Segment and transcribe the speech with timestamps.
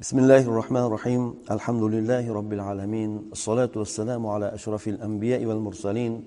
[0.00, 6.24] بسم الله الرحمن الرحيم الحمد لله رب العالمين الصلاة والسلام على أشرف الأنبياء والمرسلين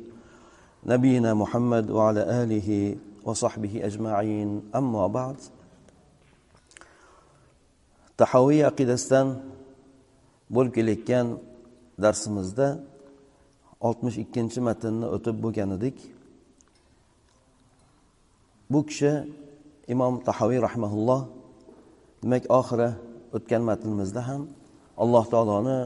[0.85, 5.35] نبينا محمد وعلى آله وصحبه أجمعين أما بعد
[8.17, 9.41] تحوية قدستان
[10.49, 11.37] بلك كان
[11.97, 12.83] درس مزدا
[13.81, 15.97] 62 متن أتب بكندك
[18.69, 19.25] بكشة
[19.91, 21.27] إمام تحوي رحمه الله
[22.23, 24.42] مك آخره o'tgan matnimizda ham
[25.02, 25.78] alloh taoloni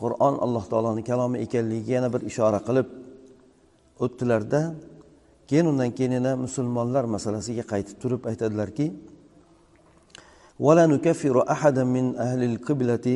[0.00, 2.88] qur'on alloh taoloni kalomi ekanligiga yana bir ishora qilib
[4.04, 4.60] o'tdilarda
[5.48, 8.88] keyin undan keyin yana musulmonlar masalasiga qaytib turib aytadilarki
[10.66, 13.06] ولا نكفر أحدا من أهل القبلة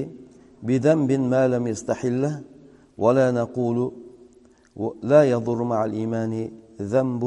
[0.62, 2.42] بذنب ما لم يستحله
[2.98, 3.92] ولا نقول
[5.02, 7.22] لا يضر مع الإيمان ذنب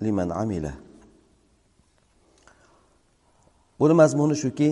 [0.00, 0.74] لمن عمله
[3.81, 4.69] buni mazmuni shuki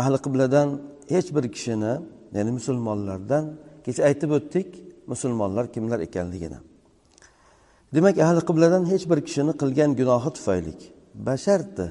[0.00, 0.68] ahli qibladan
[1.12, 1.92] hech bir kishini
[2.36, 3.44] ya'ni musulmonlardan
[3.84, 4.68] kecha aytib o'tdik
[5.12, 6.58] musulmonlar kimlar ekanligini.
[7.94, 10.72] Demak ahli qibladan hech bir kishini qilgan gunohi tufayli
[11.26, 11.86] basharti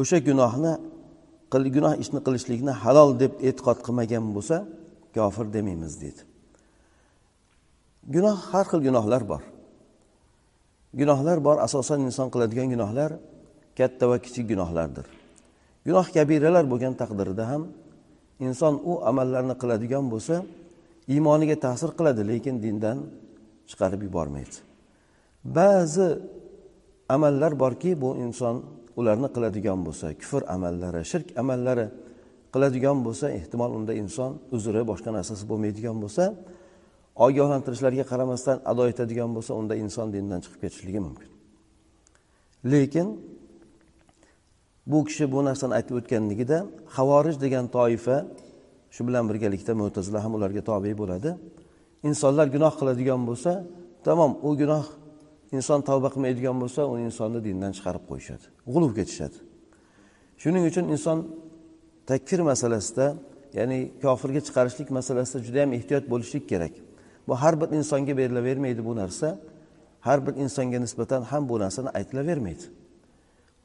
[0.00, 0.72] o'sha gunohni
[1.76, 4.56] gunoh ishni qilishlikni halol deb e'tiqod qilmagan bo'lsa
[5.16, 6.22] kofir demaymiz deydi.
[8.14, 9.42] Gunoh har xil gunohlar bor.
[11.00, 13.10] Gunohlar bor asosan inson qiladigan gunohlar
[13.78, 15.06] katta va kichik gunohlardir.
[15.86, 17.62] Gunoh kabiralar bo'lgan taqdirda ham
[18.46, 20.34] inson u amallarni qiladigan bo'lsa
[21.14, 22.98] iymoniga ta'sir qiladi lekin dindan
[23.70, 24.56] chiqarib yubormaydi.
[25.58, 26.08] Ba'zi
[27.16, 28.56] amallar borki bu inson
[28.98, 31.86] ularni qiladigan bo'lsa kufr amallari shirk amallari
[32.54, 36.24] qiladigan bo'lsa ehtimol unda inson uzri boshqa narsasi bo'lmaydigan bo'lsa
[37.26, 41.28] ogohlantirishlarga qaramasdan ado etadigan bo'lsa unda inson dindan chiqib ketishligi mumkin.
[42.72, 43.06] Lekin
[44.90, 46.58] bu kishi bu narsani aytib o'tganligida
[46.96, 48.16] havorij degan toifa
[48.94, 51.30] shu bilan birgalikda mo'tazila ham ularga tobe bo'ladi.
[52.08, 53.52] Insonlar gunoh qiladigan bo'lsa
[54.06, 54.86] tamom u gunoh
[55.56, 59.38] inson tavba qilmaydigan bo'lsa uni insonni dindan chiqarib qo'yishadi g'uluv ketishadi
[60.42, 61.18] shuning uchun inson
[62.10, 63.06] takfir masalasida
[63.58, 66.72] ya'ni kofirga chiqarishlik masalasida juda yam ehtiyot bo'lishlik kerak.
[67.28, 69.38] Bu har bir insonga berilavermaydi bu narsa
[70.00, 72.64] har bir insonga nisbatan ham bu narsani aytilavermaydi.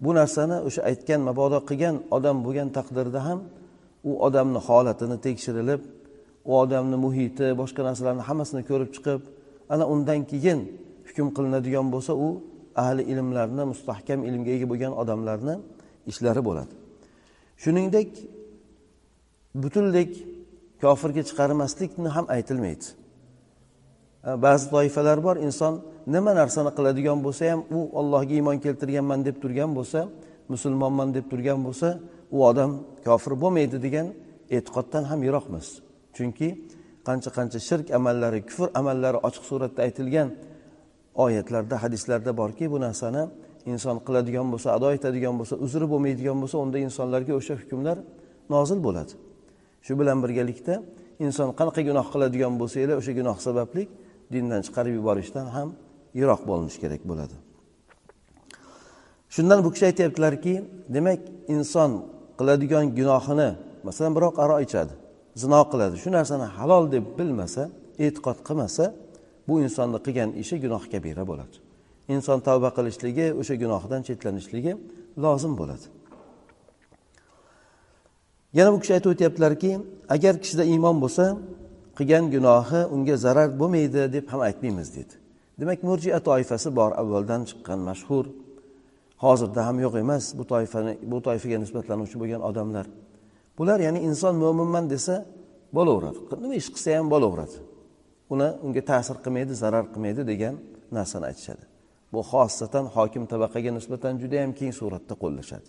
[0.04, 3.40] Bu narsani o'sha aytgan mabodo qilgan odam bo'lgan taqdirda ham
[4.10, 5.82] u odamni holatini tekshirilib
[6.50, 9.22] u odamni muhiti boshqa narsalarni hammasini ko'rib chiqib
[9.74, 10.60] ana undan keyin
[11.08, 12.28] hukm qilinadigan bo'lsa u
[12.84, 15.56] ahli ilmlarni mustahkam ilmga ega bo'lgan odamlarni
[16.12, 16.74] ishlari bo'ladi.
[17.64, 18.10] Shuningdek
[19.64, 20.12] butunlik
[20.84, 22.86] kofirga chiqarmaslikni ham aytilmaydi.
[24.46, 25.74] Ba'zi toifalar bor inson
[26.08, 30.00] nima narsani qiladigan bo'lsa ham u ollohga iymon keltirganman deb turgan bo'lsa
[30.54, 32.00] musulmonman deb turgan bo'lsa
[32.36, 32.72] u odam
[33.06, 34.08] kofir bo'lmaydi degan
[34.56, 35.68] e'tiqoddan ham yiroqmiz.
[36.16, 36.48] Chunki
[37.08, 40.28] qancha qancha shirk amallari kufr amallari ochiq suratda aytilgan
[41.26, 43.24] oyatlarda hadislarda borki bu narsani
[43.72, 47.98] inson qiladigan bo'lsa ado etadigan bo'lsa uzri bo'lmaydigan bo'lsa unda insonlarga o'sha hukmlar
[48.54, 49.14] nozil bo'ladi.
[49.86, 50.76] Shu bilan birgalikda
[51.26, 53.84] inson qanaqa gunoh qiladigan bo'lsanglar o'sha gunoh sababli
[54.34, 55.70] dindan chiqarib yuborishdan ham
[56.20, 57.36] yiroq bo'linish kerak bo'ladi.
[59.36, 60.54] Shundan bu kishi aytyaptilarki
[60.96, 61.20] demak
[61.56, 61.92] inson
[62.40, 63.50] qiladigan gunohini
[63.88, 64.94] masalan birov qaro ichadi
[65.42, 65.96] zino qiladi.
[66.04, 67.64] Shu narsani halol deb bilmasa
[68.06, 68.86] e'tiqod qilmasa
[69.48, 71.56] bu insonni qilgan ishi gunoh kabira bo'ladi.
[72.16, 74.74] Inson tavba qilishligi o'sha gunohdan chetlanishligi
[75.24, 75.86] lozim bo'ladi.
[78.58, 79.72] Yana bu kishi aytib o'tyaptilarki
[80.16, 81.26] agar kishida iymon bo'lsa
[81.98, 85.14] qilgan gunohi unga zarar bo'lmaydi deb ham aytmaymiz dedi.
[85.62, 86.92] Demak murjia toifasi bor.
[87.02, 88.26] Avvaldan chiqqan mashhur
[89.26, 92.86] hozirda ham yo'q emas bu toifani bu toifaga nisbatlanuvchi bo'lgan odamlar.
[93.58, 95.16] Bular ya'ni inson mo'minman desa
[95.78, 96.20] bo'laveradi.
[96.44, 97.58] Nima ish qilsa ham bo'laveradi.
[98.34, 100.56] Uni unga ta'sir qilmaydi zarar qilmaydi degan
[100.98, 101.64] narsani aytishadi.
[102.14, 105.68] Bu xosatan hokim tabaqaga nisbatan juda yam keng suratda qo'llashadi.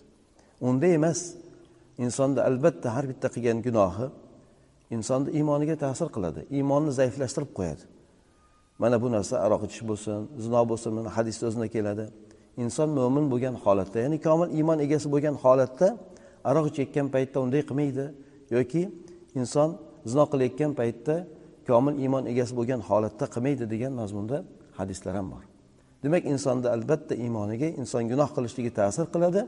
[0.67, 1.19] Unda emas
[2.05, 4.07] insonda albatta har bitta qilgan gunohi
[4.95, 7.83] insonni iymoniga ta'sir qiladi iymonni zaiflashtirib qo'yadi.
[8.83, 12.05] Mana bu narsa aroq ichish bo'lsin zino bo'lsin mana hadisni o'zida keladi.
[12.63, 15.87] Inson mo'min bo'lgan holatda ya'ni komil iymon egasi bo'lgan holatda
[16.49, 18.05] aroq ichayotgan paytda unday qilmaydi.
[18.55, 18.81] Yoki
[19.39, 19.69] inson
[20.11, 21.15] zino qilayotgan paytda
[21.69, 24.37] komil iymon egasi bo'lgan holatda qilmaydi degan mazmunda
[24.79, 25.43] hadislar ham bor.
[26.03, 29.41] Demak insonni albatta iymoniga inson gunoh qilishligi ta'sir qiladi.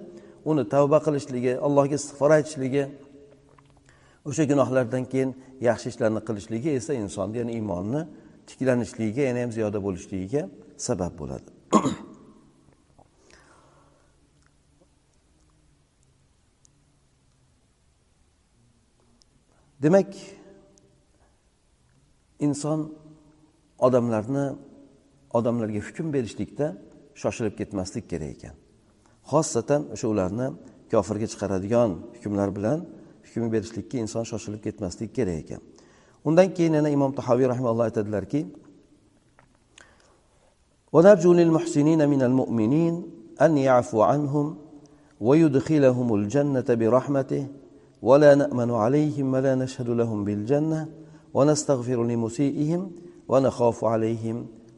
[0.50, 2.84] Uni tavba qilishligi allohga istig'for aytishligi
[4.30, 5.30] o'sha gunohlardan keyin
[5.70, 8.02] yaxshi ishlarni qilishligi esa insonni ya'ni iymonni
[8.48, 11.50] tiklanishligiga yana ham ziyoda bo'lishligiga sabab bo'ladi.
[19.84, 20.10] Demak
[22.40, 22.80] inson
[23.80, 24.46] odamlarni
[25.38, 26.68] odamlarga hukm berishlikda
[27.22, 28.56] shoshilib ketmaslik kerak ekan.
[29.32, 30.48] Xosatan o'sha ularni
[30.92, 32.80] kofirga chiqaradigan hukmlar bilan
[33.26, 35.62] hukm berishlikka inson shoshilib ketmaslik kerak ekan.
[36.28, 38.42] Undan keyin yana imom tahoviy rahimalloh aytadilarki
[40.96, 42.94] ونرجو للمحسنين من المؤمنين
[43.42, 44.46] أن يعفو عنهم
[45.28, 47.44] ويدخلهم الجنة برحمته
[48.02, 50.82] ولا نأمن عليهم ولا نشهد لهم بالجنة
[51.36, 52.82] ونستغفر لمسيئهم
[53.28, 54.38] ونخاف عليهم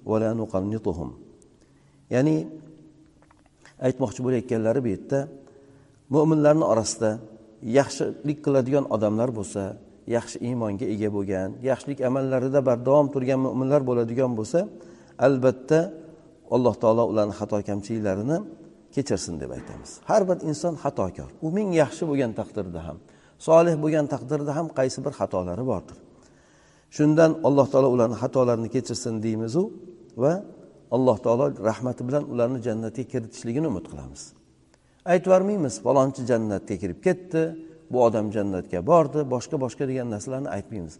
[0.10, 1.10] ولا نقنطهم
[2.14, 2.48] ya'ni
[3.88, 5.20] aytmoqchi bo'layotganlari bu yerda
[6.16, 7.12] mo'minlarni orasida
[7.78, 9.64] yaxshilik qiladigan odamlar bo'lsa
[10.16, 14.60] yaxshi iymonga ega bo'lgan yaxshilik amallarida bardavom turgan mo'minlar bo'ladigan bo'lsa
[15.28, 15.80] albatta
[16.56, 18.38] alloh taolo ularni xato kamchiliklarini
[18.96, 19.92] kechirsin deb aytamiz.
[20.10, 21.30] Har bir inson xatokor.
[21.46, 22.98] U ming yaxshi bo'lgan taqdirda ham
[23.48, 25.98] solih bo'lgan taqdirda ham qaysi bir xatolari bordir?
[26.96, 29.64] Shundan alloh taolo ularni xatolarini kechirsin deymizu
[30.24, 30.34] va
[30.96, 34.22] alloh taolo rahmati bilan ularni jannatga kiritishligini umid qilamiz.
[35.12, 35.32] Aytib
[35.86, 37.42] falonchi jannatga kirib ketdi
[37.92, 40.96] bu odam jannatga bordi boshqa boshqa degan narsalarni aytmaymiz.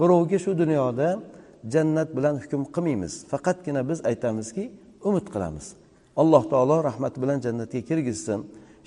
[0.00, 1.08] Birovga shu dunyoda
[1.74, 3.12] jannat bilan hukm qilmaymiz.
[3.32, 4.64] Faqatgina biz aytamizki
[5.08, 5.66] umid qilamiz.
[6.16, 8.40] Alloh taolo rahmati bilan jannatga kirgizsin.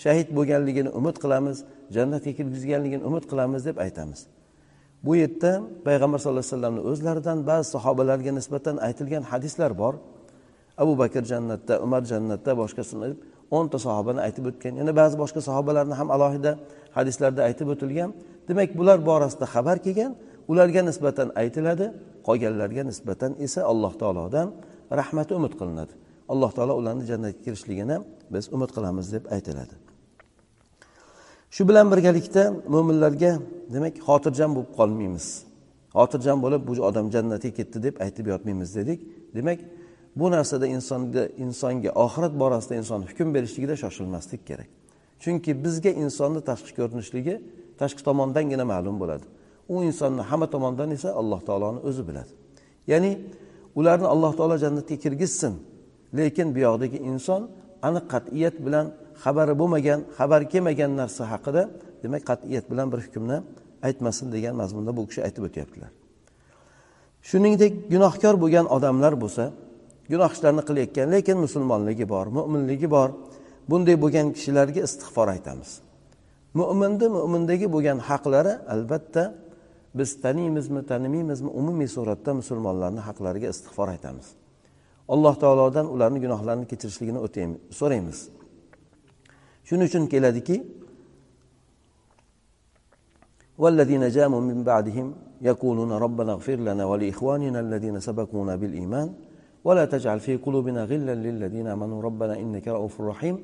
[0.04, 1.57] Shahid bo'lganligini umid qilamiz
[1.96, 4.19] jannatga kirgizganligini umid qilamiz deb aytamiz.
[5.06, 5.52] Bu yerda
[5.88, 9.94] payg'ambar sallallohu alayhi vasallamni o'zlaridan ba'zi sahobalarga nisbatan aytilgan hadislar bor.
[10.78, 13.10] Abu bakr jannatda umar jannatda boshqasini
[13.57, 14.74] o'nta sahobani aytib o'tgan.
[14.81, 16.52] Yana ba'zi boshqa sahobalarni ham alohida
[16.98, 18.10] hadislarda aytib o'tilgan.
[18.48, 20.12] Demak bular borasida xabar kelgan
[20.52, 21.86] ularga nisbatan aytiladi
[22.28, 24.48] qolganlarga nisbatan esa alloh taolodan
[25.00, 25.94] rahmati umid qilinadi.
[26.34, 27.98] Alloh taolo ularni jannatga kirishligini
[28.34, 29.75] biz umid qilamiz deb aytiladi.
[31.56, 32.44] Shu bilan birgalikda
[32.74, 33.31] mo'minlarga
[33.74, 35.25] demak xotirjam bo'lib qolmaymiz.
[35.98, 39.00] Xotirjam bo'lib bu odam jannatga ketdi deb aytib yotmaymiz dedik.
[39.38, 39.60] Demak
[40.15, 44.69] bu narsada insonga insonga oxirat borasida inson hukm berishligida shoshilmaslik kerak.
[45.23, 47.35] Chunki bizga insonni tashqi ko'rinishligi
[47.81, 49.25] tashqi tomondangina ma'lum bo'ladi.
[49.73, 52.31] U insonni hamma tomondan esa alloh taoloni o'zi biladi.
[52.91, 53.12] Ya'ni
[53.79, 55.53] ularni alloh taolo jannatga kirgizsin
[56.18, 57.41] lekin bu yoqdagi inson
[57.88, 58.85] aniq qat'iyat bilan
[59.23, 61.63] xabari bo'lmagan xabar kelmagan narsa haqida
[62.03, 63.38] demak qat'iyat bilan bir hukmni
[63.88, 65.91] aytmasin degan mazmunda bu kishi aytib o'tyaptilar.
[67.29, 69.44] Shuningdek gunohkor bo'lgan odamlar bo'lsa
[70.12, 73.08] gunoh ishlarni qilayotgan lekin musulmonligi bor mo'minligi bor
[73.70, 75.70] bunday bo'lgan kishilarga istig'for aytamiz
[76.61, 79.22] mo'minni mo'mindagi bo'lgan haqlari albatta
[79.99, 84.26] biz taniymizmi tanimaymizmi umumiy suratda musulmonlarni haqlariga istig'for aytamiz
[85.14, 87.20] alloh taolodan ularni gunohlarini kechirishligini
[87.81, 88.19] so'raymiz
[89.69, 90.56] shuning uchun keladiki
[93.64, 95.06] والذين جاءوا من بعدهم
[95.50, 99.08] يقولون ربنا اغفر لنا ولإخواننا الذين سبقونا بالإيمان
[99.67, 103.37] ولا تجعل في قلوبنا غلا للذين آمنوا ربنا إنك رؤوف رحيم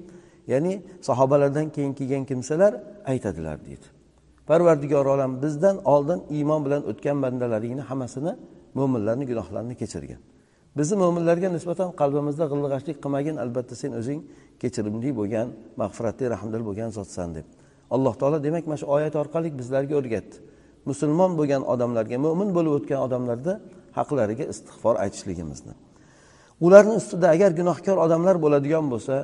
[0.47, 2.73] ya'ni sahobalardan keyin kelgan kimsalar
[3.07, 3.87] aytadilar deydi
[4.47, 8.33] parvardigor olam bizdan oldin iymon bilan o'tgan bandalaringni hammasini
[8.79, 10.21] mo'minlarni gunohlarini kechirgin
[10.79, 14.21] bizni mo'minlarga nisbatan qalbimizda g'ilg'ashlik qilmagin albatta sen o'zing
[14.63, 15.49] kechirimli bo'lgan
[15.83, 17.47] mag'firatli rahmdil bo'lgan zotsan deb
[17.95, 20.37] alloh taolo demak mana shu oyat orqali bizlarga o'rgatdi
[20.91, 23.53] musulmon bo'lgan odamlarga mo'min bo'lib o'tgan odamlarda
[23.99, 25.75] haqlariga istig'for aytishligimizni
[26.62, 29.16] Ularni ustida agar gunohkor odamlar bo'ladigan bo'lsa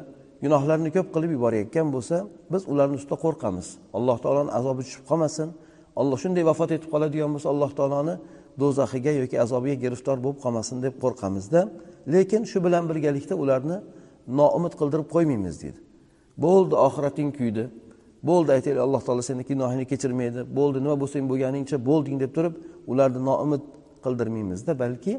[0.44, 2.16] gunohlarni ko'p qilib yuborayotgan bo'lsa
[2.54, 3.68] biz ularni ustida qo'rqamiz.
[3.98, 5.48] Alloh taoloni azobi tushib qolmasin.
[6.02, 8.16] Olloh shunday vafot etib qoladigan bo'lsa alloh taoloni
[8.62, 11.62] do'zaxiga yoki azobiga giriftor bo'lib qolmasin deb qo'rqamizda.
[12.14, 13.78] Lekin shu bilan birgalikda ularni
[14.40, 15.80] noumid qildirib qo'ymaymiz deydi.
[16.46, 17.64] Bo'ldi oxirating kuydi.
[18.30, 20.40] Bo'ldi aytaylik alloh taolo seni gunohingni kechirmaydi.
[20.58, 22.54] Bo'ldi nima bo'lsang bo'lganingcha bo'lding deb turib
[22.92, 23.64] ularni noumid
[24.04, 25.14] qildirmaymizda balki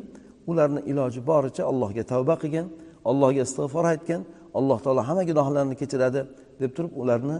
[0.51, 2.67] ularni iloji boricha allohga tavba qilgan
[3.11, 4.21] allohga istig'for aytgan
[4.59, 6.21] alloh taolo hamma gunohlarni kechiradi
[6.61, 7.37] deb turib ularni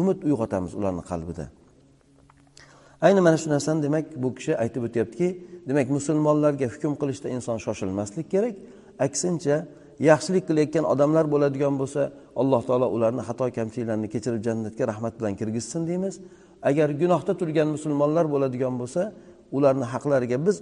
[0.00, 1.44] umid uyg'otamiz ularni qalbida.
[3.06, 5.28] Ayni mana shu narsani demak bu kishi aytib o'tyaptiki
[5.68, 8.54] demak musulmonlarga hukm qilishda inson shoshilmaslik kerak.
[9.06, 9.56] Aksincha
[10.10, 12.02] yaxshilik qilayotgan odamlar bo'ladigan bo'lsa
[12.40, 16.14] alloh taolo ularni xato kamchiliklarini kechirib jannatga rahmat bilan kirgizsin deymiz.
[16.70, 19.02] Agar gunohda turgan musulmonlar bo'ladigan bo'lsa
[19.56, 20.56] ularni haqlariga biz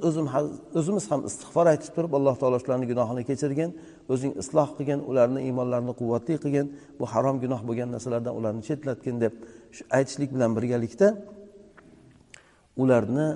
[0.79, 3.71] o'zimiz ham istig'for aytib turib alloh taolo shularni gunohini kechirgin
[4.13, 6.67] o'zing isloh qilgin ularni iymonlarini quvvatli qilgin
[6.99, 9.33] bu harom gunoh bo'lgan narsalardan ularni chetlatgin deb
[9.77, 11.09] shu aytishlik bilan birgalikda
[12.83, 13.27] ularni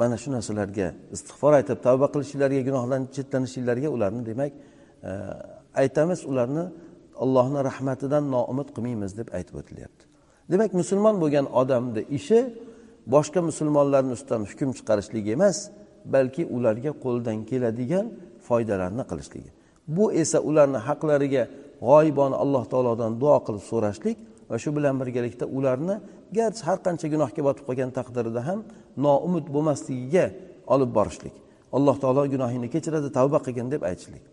[0.00, 4.52] mana shu narsalarga istig'for aytib tavba qilishlariga gunohlardan chetlanishliklariga ularni demak
[5.08, 5.10] e,
[5.82, 6.64] aytamiz ularni
[7.24, 10.04] allohni rahmatidan noumid qilmaymiz deb aytib o'tilyapti.
[10.52, 12.38] Demak musulmon bo'lgan odamni ishi
[13.06, 15.56] boshqa musulmonlarni ustidan hukm chiqarishlik emas
[16.14, 18.06] balki ularga qo'ldan keladigan
[18.48, 19.50] foydalarni qilishligi.
[19.96, 21.42] Bu esa ularni haqlariga
[21.88, 24.16] g'oyibona alloh taolodan duo qilib so'rashlik
[24.50, 25.96] va shu bilan birgalikda ularni
[26.38, 28.58] garchi har qancha gunohga botib qolgan taqdirida ham
[29.06, 30.26] noumid bo'lmasligiga
[30.74, 31.34] olib borishlik.
[31.76, 34.24] Alloh taolo gunohingni kechiradi tavba qilgin deb aytishlik.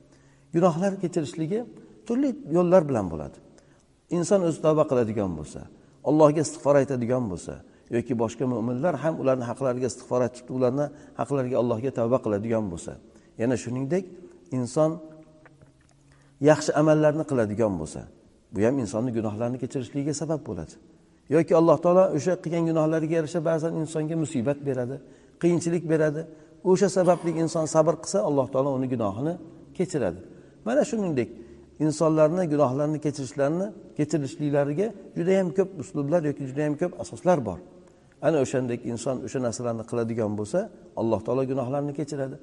[0.56, 1.60] Gunohlar kechirishligi
[2.08, 3.38] turli yo'llar bilan bo'ladi.
[4.18, 5.62] Inson o'zi tavba qiladigan bo'lsa
[6.10, 7.54] allohga istig'for aytadigan bo'lsa
[7.96, 10.86] yoki boshqa mo'minlar ham ularni haqlariga istig'for aytib ularni
[11.20, 12.94] haqlariga allohga tavba qiladigan bo'lsa.
[13.42, 14.06] Yana shuningdek
[14.58, 14.92] inson
[16.50, 18.02] yaxshi amallarni qiladigan bo'lsa
[18.54, 20.74] bu ham insonni gunohlarini kechirishligiga sabab bo'ladi.
[21.36, 24.96] Yoki alloh taolo o'sha qilgan gunohlariga yarasha ba'zan insonga musibat beradi
[25.42, 26.22] qiyinchilik beradi.
[26.72, 29.34] O'sha sababli inson sabr qilsa alloh taolo uni gunohini
[29.78, 30.20] kechiradi.
[30.68, 31.30] Mana shuningdek
[31.86, 33.68] insonlarni gunohlarini kechirishlarini
[33.98, 37.60] kechirishliklariga judayam ko'p uslublar yoki judayam ko'p asoslar bor.
[38.28, 40.60] Ana o'shandek inson o'sha narsalarni qiladigan bo'lsa
[41.02, 42.36] alloh taolo gunohlarini kechiradi.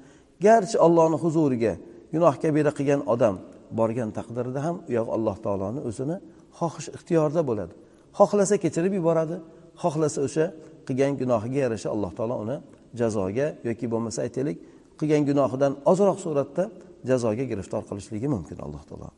[0.45, 1.73] Garchi allohni huzuriga
[2.13, 3.35] gunoh kabira qilgan odam
[3.79, 6.17] borgan taqdirda ham u yoq alloh taoloni o'zini
[6.59, 7.73] xohish ixtiyorida bo'ladi.
[8.19, 9.35] Xohlasa kechirib yuboradi
[9.83, 10.45] xohlasa o'sha
[10.87, 12.57] qilgan gunohiga yarasha alloh taolo uni
[12.99, 14.57] jazoga yoki bo'lmasa aytaylik
[14.99, 16.63] qilgan gunohidan ozroq suratda
[17.09, 19.09] jazoga giriftor qilishligi mumkin alloh taolo.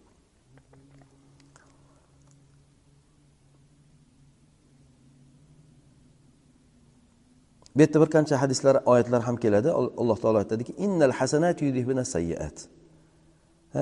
[7.76, 9.70] Bu yerda bir qancha hadislar oyatlar ham keladi.
[10.02, 12.58] Alloh taolo aytadiki innal hasanat yudhibuna sayyiat.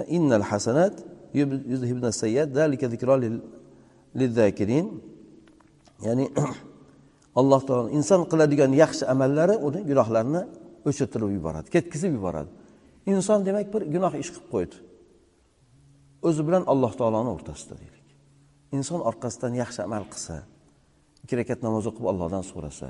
[0.08, 0.96] Innal hasanat
[1.34, 2.50] yudhibuna sayyiat.
[2.54, 3.22] Zalika zikro
[4.20, 4.88] lizzakirin.
[6.06, 6.26] Ya'ni
[7.40, 10.42] alloh taolo inson qiladigan yaxshi amallari uni gunohlarini
[10.90, 12.50] o'chirtirib yuboradi ketkizib yuboradi.
[13.14, 14.76] Inson demak bir gunoh ish qilib qo'ydi.
[16.28, 18.08] O'zi bilan alloh taoloni o'rtasida deylik.
[18.78, 20.36] Inson orqasidan yaxshi amal qilsa
[21.24, 22.88] ikki rakat namoz o'qib allohdan so'rasa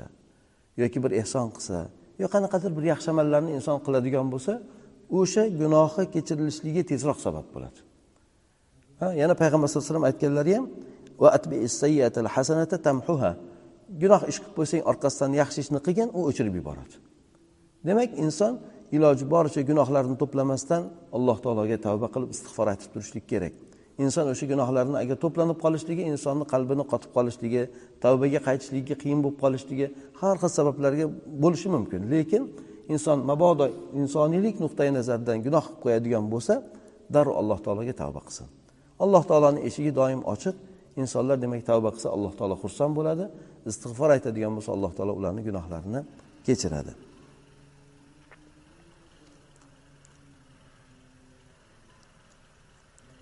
[0.76, 1.76] yoki bir ehson qilsa
[2.22, 4.52] yo qanaqadir bir yaxshi amallarni inson qiladigan bo'lsa
[5.18, 7.78] o'sha gunohi kechirilishligi tezroq sabab bo'ladi.
[9.00, 10.66] Ha yana payg'ambar sallallohu alayhi vasallam aytganlari ham
[12.36, 13.32] hasanata tamhuha.
[14.02, 16.94] Gunoh ish qilib qo'ysang orqasidan yaxshi ishni qilgin u o'chirib yuboradi.
[17.88, 18.52] Demak inson
[18.96, 20.82] iloji boricha gunohlarni to'plamasdan
[21.16, 23.54] alloh taologa tavba qilib istig'for aytib turishlik kerak.
[24.04, 27.62] Inson o'sha gunohlarni agar to'planib qolishligi insonni qalbini qotib qolishligi
[28.04, 29.86] tavbaga qaytishligiga qiyin bo'lib qolishligi
[30.20, 31.06] har xil sabablarga
[31.42, 32.00] bo'lishi mumkin.
[32.12, 32.42] Lekin
[32.94, 33.66] inson mabodo
[34.00, 36.54] insoniylik nuqtai nazaridan gunoh qilib qo'yadigan bo'lsa
[37.14, 38.46] darrov alloh taologa tavba qilsin.
[39.04, 40.56] Alloh taoloni eshigi doim ochiq.
[41.02, 43.24] Insonlar demak tavba qilsa alloh taolo xursand bo'ladi.
[43.70, 46.00] Istig'for aytadigan bo'lsa alloh taolo ularni gunohlarini
[46.46, 47.09] kechiradi.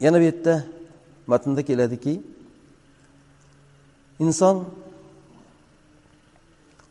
[0.01, 0.55] Yana bu yerda
[1.27, 2.15] matnda keladiki
[4.25, 4.57] inson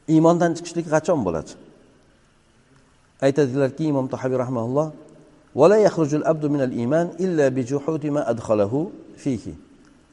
[0.07, 1.51] iymondan chiqishligi qachon bo'ladi?
[3.25, 4.87] Aytadilarki imom tahabiy rahmaulloh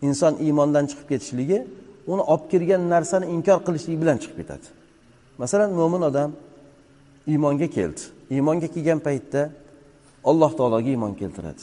[0.07, 1.59] inson iymondan chiqib ketishligi
[2.13, 4.67] uni olib kirgan narsani inkor qilishlik bilan chiqib ketadi.
[5.43, 6.31] Masalan mo'min odam
[7.33, 8.03] iymonga keldi.
[8.35, 9.43] Iymonga kelgan paytda
[10.31, 11.63] alloh taologa iymon keltiradi.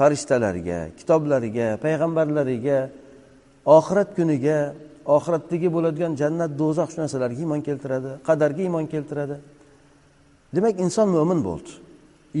[0.00, 2.78] Farishtalarga kitoblariga payg'ambarlariga
[3.76, 4.58] oxirat kuniga
[5.16, 9.36] oxiratdagi bo'ladigan jannat do'zax shu narsalarga iymon keltiradi qadarga iymon keltiradi.
[10.56, 11.70] Demak inson mo'min bo'ldi.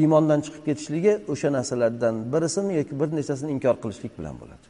[0.00, 4.66] Iymondan chiqib ketishligi o'sha narsalardan birisini yoki bir nechtasini inkor qilishlik bilan bo'ladi.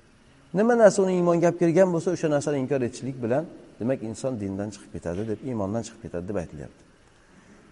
[0.58, 3.44] Nima narsa uni iymonga olib kirgan bo'lsa o'sha narsani inkor etishlik bilan
[3.80, 6.80] demak inson dindan chiqib ketadi deb iymondan chiqib ketadi deb aytilyapti.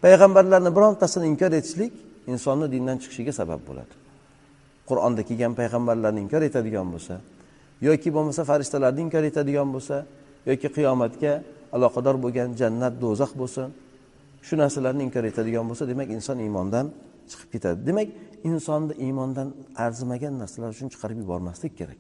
[0.05, 1.93] Payg'ambarlarni birontasini inkor etishlik
[2.33, 4.08] insonni dindan chiqishiga sabab bo'ladi.
[4.88, 7.14] Qur'onda kelgan payg'ambarlarni inkor etadigan bo'lsa
[7.88, 9.97] yoki bo'lmasa farishtalarni inkor etadigan bo'lsa
[10.50, 11.33] yoki qiyomatga
[11.76, 13.68] aloqador bo'lgan jannat do'zax bo'lsin
[14.47, 16.87] shu narsalarni inkor etadigan bo'lsa demak inson iymondan
[17.30, 17.78] chiqib ketadi.
[17.87, 18.09] Demak
[18.50, 21.99] insonni iymondan arzimagan narsalar uchun chiqarib yubormaslik kerak.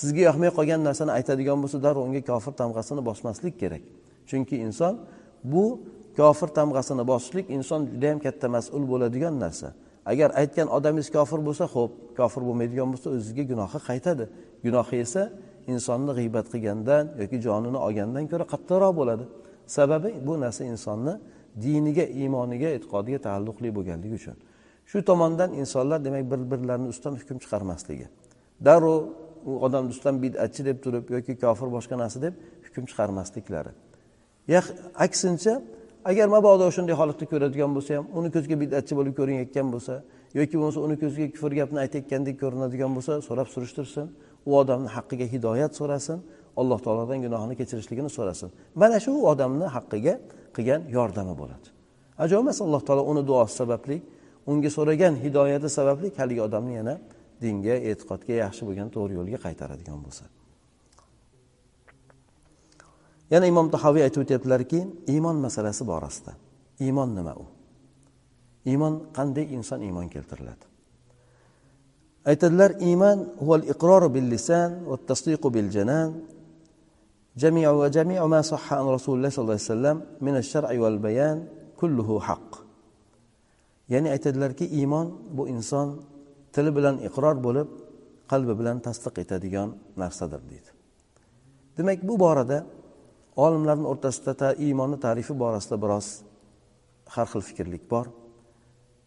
[0.00, 3.82] Sizga yoqmay qolgan narsani aytadigan bo'lsa darrov unga kofir tamg'asini bosmaslik kerak.
[4.28, 4.94] Chunki inson
[5.52, 5.64] bu
[6.16, 9.68] kofir tamg'asini bosishlik inson judayam katta mas'ul bo'ladigan narsa.
[10.10, 14.24] Agar aytgan odamingiz kofir bo'lsa ho'p kofir bo'lmaydigan bo'lsa o'ziga gunohi qaytadi.
[14.64, 15.22] Gunohi esa
[15.72, 19.24] insonni g'iybat qilgandan yoki jonini olgandan ko'ra qattiqroq bo'ladi.
[19.76, 21.14] Sababi bu narsa insonni
[21.64, 24.36] diniga iymoniga e'tiqodiga taalluqli bo'lganligi uchun.
[24.90, 28.06] Shu tomondan insonlar demak bir birlarini ustidan hukm chiqarmasligi.
[28.66, 29.00] Darrov
[29.50, 32.34] u odamni ustidan bidatchi deb turib yoki kofir boshqa narsa deb
[32.66, 33.72] hukm chiqarmasliklari.
[35.04, 35.54] Aksincha
[36.04, 39.94] agar mabodo shunday holatda ko'radigan bo'lsa ham uni ko'ziga bidatchi bo'lib ko'rinayotgan bo'lsa
[40.38, 44.06] yoki bo'lmasa uni ko'ziga kufr gapni aytayotgandek ko'rinadigan bo'lsa so'rab surishtirsin.
[44.48, 46.18] U odamni haqqiga hidoyat so'rasin
[46.60, 48.48] alloh taolodan gunohini kechirishligini so'rasin.
[48.80, 50.14] Mana shu odamni haqqiga
[50.56, 51.66] qilgan yordami bo'ladi.
[52.24, 53.96] Ajoyib emas alloh taolo uni duosi sababli
[54.50, 56.94] unga so'ragan hidoyati sababli haligi odamni yana
[57.42, 60.24] dinga e'tiqodga yaxshi bo'lgan to'g'ri yo'lga qaytaradigan bo'lsa.
[63.32, 64.80] Yana imom tahoviy aytib o'tyaptilarki
[65.14, 66.32] iymon masalasi borasida
[66.86, 67.46] iymon nima u
[68.70, 70.64] iymon qanday inson iymon keltiriladi
[72.30, 76.10] aytadilar iymon huval iqroru bil lisan va tasdiqu bil janan
[77.42, 79.96] جميع وجميع ما صح عن رسول الله صلى الله عليه وسلم
[80.26, 81.38] من الشرع والبيان
[81.80, 82.50] كله حق
[83.92, 85.88] ya'ni aytadilarki iymon bu inson
[86.54, 87.68] tili bilan iqror bo'lib
[88.30, 89.68] qalbi bilan tasdiq etadigan
[90.00, 90.70] narsadir deydi
[91.76, 92.58] demak bu borada
[93.36, 96.06] olimlarni o'rtasida ta iymonni tarifi borasida biroz
[97.14, 98.06] har xil fikrlik bor.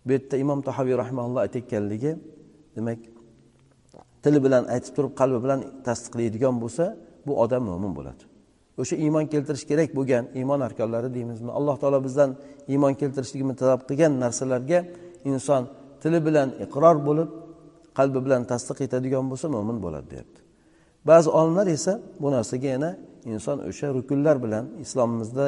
[0.05, 2.12] Bu yerda imom tahoviy rahmaulloh aytayotganligi
[2.75, 3.00] demak
[4.24, 6.86] tili bilan aytib turib qalbi bilan tasdiqlaydigan bo'lsa
[7.27, 8.24] bu odam mo'min bo'ladi.
[8.82, 11.51] O'sha iymon keltirish kerak bo'lgan iymon arkonlari deymizmi?
[11.60, 12.29] Alloh taolo bizdan
[12.74, 14.79] iymon keltirishligimizni talab qilgan narsalarga
[15.32, 15.63] inson
[16.01, 17.29] tili bilan iqror bo'lib
[17.98, 20.45] qalbi bilan tasdiq etadigan bo'lsa mo'min bo'ladi deyapti.
[21.10, 22.92] Ba'zi olimlar esa bu narsaga yana
[23.34, 25.46] inson o'sha rukunlar bilan islomimizda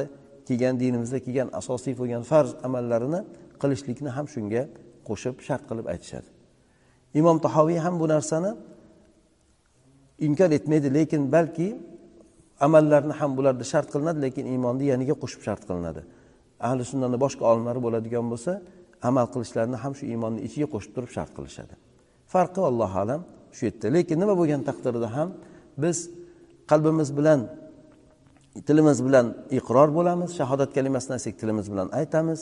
[0.48, 3.22] kelgan dinimizda kelgan asosiy bo'lgan farz amallarini
[3.62, 4.64] qilishlikni ham shunga
[5.08, 6.30] qo'shib shart qilib aytishadi.
[7.20, 8.52] Imom tahoviy ham bu narsani
[10.28, 11.68] inkor etmaydi lekin balki
[12.66, 16.02] amallarni ham bularda shart qilinadi lekin iymonni yaniga qo'shib shart qilinadi.
[16.68, 18.52] Ahli sunnani boshqa olimlari bo'ladigan bo'lsa
[19.10, 21.74] amal qilishlarini ham shu iymonni ichiga qo'shib turib shart qilishadi.
[22.34, 23.22] Farqi allohu alam
[23.58, 23.88] shu yerda.
[23.96, 25.30] Lekin nima bo'lgan taqdirda ham
[25.84, 25.98] biz
[26.72, 27.40] qalbimiz bilan
[28.68, 29.26] tilimiz bilan
[29.60, 30.30] iqror bo'lamiz.
[30.40, 32.40] Shahodat kalimasini aytsak tilimiz bilan aytamiz.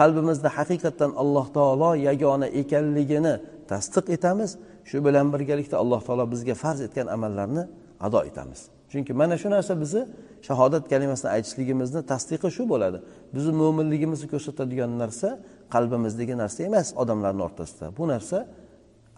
[0.00, 3.34] Qalbimizda haqiqatdan alloh taolo yagona ekanligini
[3.70, 4.50] tasdiq etamiz.
[4.88, 7.64] Shu bilan birgalikda alloh taolo bizga farz etgan amallarni
[8.06, 8.60] ado etamiz.
[8.92, 10.02] Chunki mana shu narsa bizni
[10.48, 12.98] shahodat kalimasini aytishligimizni tasdiqi shu bo'ladi.
[13.34, 15.28] Bizni mo'minligimizni ko'rsatadigan narsa
[15.74, 17.86] qalbimizdagi narsa emas odamlarni o'rtasida.
[17.98, 18.38] Bu narsa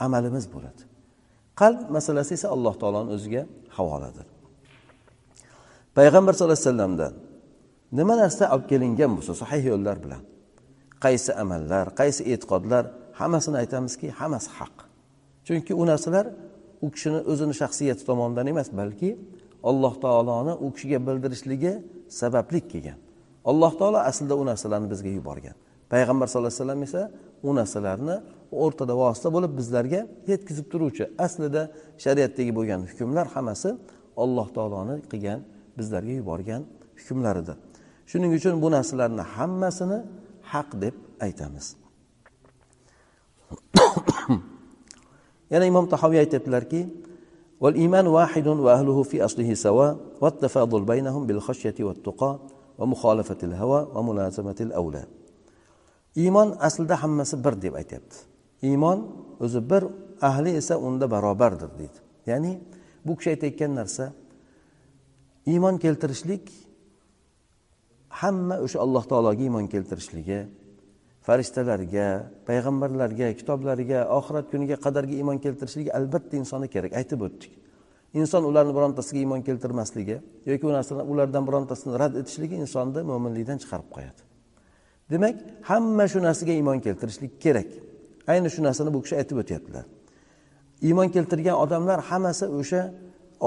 [0.06, 0.93] amalimiz bo'ladi.
[1.60, 3.42] Qalb masalasi esa alloh taoloni o'ziga
[3.76, 4.26] havoladir.
[5.96, 7.12] Payg'ambar sallallohu alayhi vasallamdan
[7.98, 10.22] nima narsa olib kelingan bo'lsa sahih yo'llar bilan
[11.04, 12.84] qaysi amallar qaysi e'tiqodlar
[13.20, 14.76] hammasini aytamizki hammasi haq.
[15.46, 16.26] Chunki u narsalar
[16.84, 19.10] u kishini o'zini shaxsiyati tomonidan emas balki
[19.70, 21.72] alloh taoloni u kishiga bildirishligi
[22.20, 22.98] sabablik kelgan.
[23.50, 25.56] Alloh taolo aslida u narsalarni bizga yuborgan.
[25.93, 27.01] payg'ambar sallallohu alayhi vasallam esa
[27.47, 28.15] u narsalarni
[28.63, 31.61] o'rtada vosita bo'lib bizlarga yetkazib turuvchi aslida
[32.03, 33.69] shariatdagi bo'lgan hukmlar hammasi
[34.23, 35.39] alloh taoloni qilgan
[35.77, 36.61] bizlarga yuborgan
[36.99, 37.55] hukmlaridir
[38.11, 39.99] shuning uchun bu narsalarni hammasini
[40.51, 41.65] haq deb aytamiz
[45.53, 46.81] yana imom tahoviy aytyaptilarki
[47.63, 52.39] والإيمان واحد وأهله في أصله سواء والتفاضل بينهم بالخشية والتقى
[52.79, 55.03] ومخالفة الهوى وملازمة الأولى
[56.16, 58.16] iymon aslida hammasi bir deb aytyapti.
[58.62, 58.98] Iymon
[59.40, 59.84] o'zi bir
[60.20, 61.98] ahli esa unda barobardir deydi.
[62.26, 62.60] Ya'ni
[63.04, 64.12] bu kishi aytayotgan narsa
[65.46, 66.52] iymon keltirishlik
[68.08, 70.46] hamma o'sha alloh taologa iymon keltirishligi
[71.26, 72.06] farishtalarga
[72.48, 77.52] payg'ambarlarga kitoblariga oxirat kuniga qadarga iymon keltirishligi albatta insonga kerak aytib o'tdik.
[78.20, 83.88] Inson ularni birontasiga iymon keltirmasligi yoki u narsani ulardan birontasini rad etishligi insonni mo'minlikdan chiqarib
[83.96, 84.20] qo'yadi.
[85.10, 85.36] Demak
[85.70, 87.68] hamma shu narsaga iymon keltirishlik kerak.
[88.32, 89.84] Ayni shu narsani bu kishi aytib o'tyaptilar.
[90.88, 92.82] Iymon keltirgan odamlar hammasi o'sha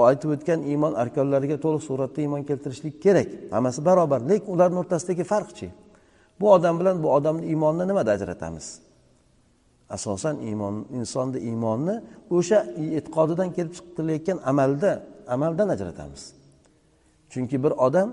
[0.08, 3.28] aytib o'tgan iymon arkonlariga to'liq suratda iymon keltirishlik kerak.
[3.54, 5.68] Hammasi barobar lekin ularni o'rtasidagi farqchi
[6.40, 8.66] bu odam bilan bu odamni iymonini nimada ajratamiz?
[9.90, 11.94] Asosan iymon insonni iymonni
[12.36, 12.58] o'sha
[12.98, 14.90] e'tiqodidan kelib chiqilayotgan amalda
[15.34, 16.22] amaldan ajratamiz.
[17.32, 18.08] Chunki bir odam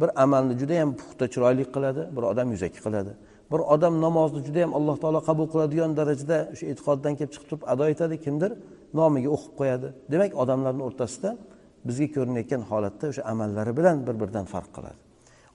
[0.00, 3.12] bir amalni juda yam puxta chiroyli qiladi bir odam yuzaki qiladi.
[3.52, 7.62] Bir odam namozni juda yam alloh taolo qabul qiladigan darajada o'sha e'tiqoddan kelib chiqib turib
[7.72, 8.50] ado etadi kimdir
[8.98, 9.88] nomiga o'qib qo'yadi.
[10.12, 11.30] Demak odamlarni o'rtasida
[11.88, 14.98] bizga ko'rinayotgan holatda o'sha amallari bilan bir biridan farq qiladi.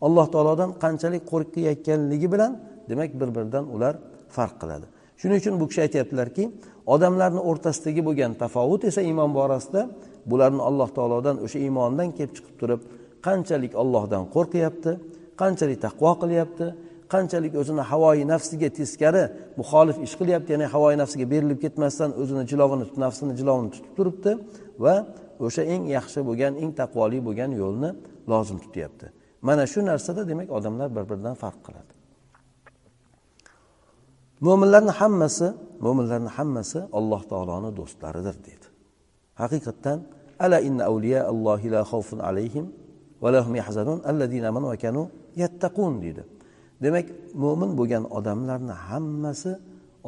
[0.06, 2.52] Alloh taolodan qanchalik qo'rqayotganligi bilan
[2.90, 3.94] demak bir biridan ular
[4.38, 4.86] farq qiladi.
[5.20, 6.44] Shuning uchun bu kishi aytyaptilarki
[6.94, 9.82] odamlarni o'rtasidagi bo'lgan tafovut esa iymon borasida
[10.32, 12.82] bularni alloh taolodan o'sha iymondan kelib chiqib turib
[13.28, 14.92] qanchalik ollohdan qo'rqyapti
[15.42, 16.66] qanchalik taqvo qilyapti
[17.14, 19.24] qanchalik o'zini havoyi nafsiga teskari
[19.60, 24.32] muxolif ish qilyapti ya'ni havoyi nafsiga berilib ketmasdan o'zini jilovini nafsini jilovini tutib turibdi
[24.84, 24.96] va
[25.46, 27.90] o'sha eng yaxshi bo'lgan eng taqvoli bo'lgan yo'lni
[28.32, 29.06] lozim tutyapti.
[29.48, 31.92] Mana shu narsada demak odamlar bir biridan farq qiladi.
[34.46, 35.48] Mo'minlarni hammasi
[35.86, 38.68] mo'minlarni hammasi alloh taoloni do'stlaridir deydi.
[39.42, 39.98] Haqiqatdan
[40.46, 42.66] ala inna awliya allohi la xawfun alayhim
[43.22, 43.30] va
[43.62, 45.02] yahzanun allazina amanu va kanu
[45.42, 46.24] yattaqun deydi
[46.84, 47.06] demak
[47.44, 49.52] mo'min bo'lgan odamlarni hammasi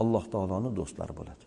[0.02, 1.44] alloh taoloni do'stlari bo'ladi.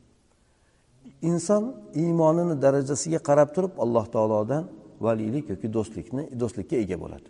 [1.31, 1.63] Inson
[2.03, 4.65] iymonini darajasiga qarab turib alloh taolodan
[5.07, 7.29] valiylik yoki do'stlikni do'stlikka ega bo'ladi.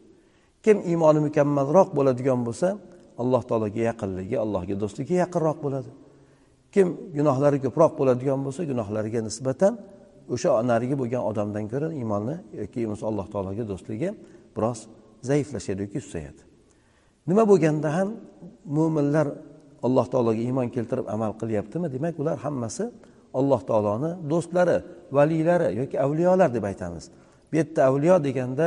[0.64, 2.68] Kim iymoni mukammalroq bo'ladigan bo'lsa
[3.22, 5.90] alloh taologa yaqinligi allohga do'stligi yaqinroq bo'ladi.
[6.74, 9.72] Kim gunohlari ko'proq bo'ladigan bo'lsa gunohlariga nisbatan
[10.32, 14.10] o'sha narigi bo'lgan odamdan ko'ra iymoni yoki bo'lmasa alloh taologa do'stligi
[14.56, 14.78] biroz
[15.28, 16.42] zaiflashadi yoki susayadi.
[17.28, 18.08] Nima bo'lganda ham
[18.76, 19.26] mo'minlar
[19.86, 21.86] alloh taologa iymon keltirib amal qilyaptimi?
[21.94, 22.84] Demak ular hammasi
[23.38, 24.76] alloh taoloni do'stlari
[25.16, 27.04] valiylari yoki avliyolar deb aytamiz.
[27.50, 28.66] Bu yerda avliyo deganda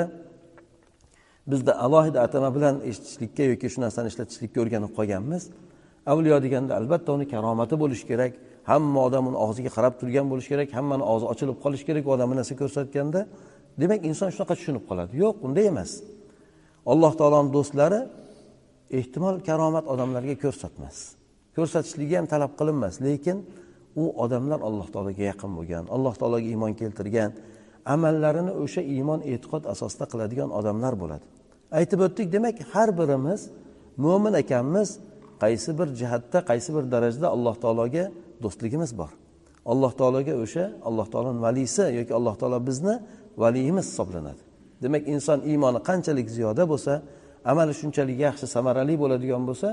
[1.51, 5.43] bizda alohida atama bilan eshitishlikka yoki shu narsani ishlatishlikka o'rganib qolganmiz.
[6.11, 8.33] Avliyo deganda albatta uni karomati bo'lishi kerak.
[8.69, 12.27] Hamma odam uni og'ziga qarab turgan bo'lishi kerak hammani og'zi ochilib qolishi kerak u odam
[12.31, 13.21] bir narsa ko'rsatganda.
[13.81, 15.11] Demak inson shunaqa tushunib qoladi.
[15.23, 15.91] Yo'q unday emas.
[16.91, 17.99] Alloh taoloni do'stlari
[18.99, 20.95] ehtimol karomat odamlarga ko'rsatmas.
[21.55, 23.37] Ko'rsatishligi ham talab qilinmas lekin
[24.01, 27.31] u odamlar alloh taologa yaqin bo'lgan alloh taologa iymon keltirgan
[27.93, 31.25] amallarini o'sha iymon e'tiqod asosida qiladigan odamlar bo'ladi.
[31.79, 33.41] Aytib o'tdik demak har birimiz
[34.05, 34.89] mo'min ekanmiz
[35.43, 38.05] qaysi bir jihatda qaysi bir darajada alloh taologa
[38.43, 39.11] do'stligimiz bor.
[39.71, 42.95] Alloh taologa o'sha alloh taoloni valisi yoki alloh taolo bizni
[43.43, 44.41] valiyimiz hisoblanadi.
[44.83, 46.93] Demak inson iymoni qanchalik ziyoda bo'lsa
[47.51, 49.69] amali shunchalik yaxshi samarali bo'ladigan bo'lsa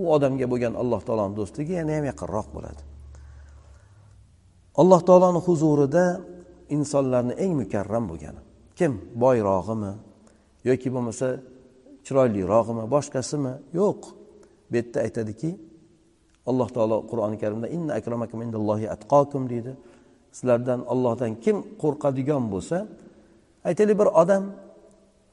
[0.00, 2.82] u odamga bo'lgan alloh taoloni do'stligi yana ham yaqinroq bo'ladi.
[4.80, 6.04] Alloh taoloni huzurida
[6.76, 8.40] insonlarni eng mukarram bo'lgani.
[8.78, 8.92] Kim?
[9.22, 9.92] Boyrog'imi
[10.68, 11.26] yoki bo'lmasa
[12.06, 12.84] chiroylirog'imi?
[12.94, 13.52] Boshqasimi?
[13.80, 14.00] Yo'q.
[14.70, 15.50] Bu yerda aytadiki
[16.50, 19.72] alloh taolo qur'oni karimda inna akramakum indallohi atqokum deydi.
[20.36, 22.76] Sizlardan ollohdan kim qo'rqadigan bo'lsa
[23.68, 24.44] aytaylik bir odam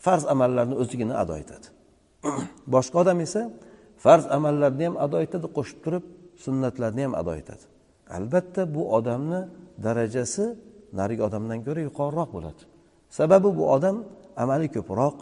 [0.06, 1.68] farz amallarni o'zligini ado etadi.
[2.74, 3.42] Boshqa odam esa
[4.06, 6.04] farz amallarni ham ado etadi qo'shib turib
[6.44, 7.64] sunnatlarni ham ado etadi.
[8.18, 9.42] Albatta bu odamni
[9.86, 10.46] darajasi
[11.00, 12.62] narigi odamdan ko'ra yuqoriroq bo'ladi.
[13.18, 13.96] Sababi bu odam
[14.44, 15.16] amali ko'proq.